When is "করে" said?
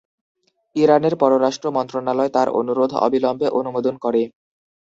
4.03-4.21